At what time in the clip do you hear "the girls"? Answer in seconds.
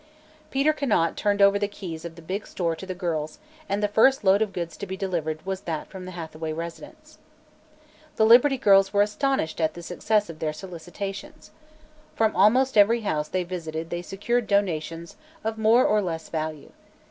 2.87-3.37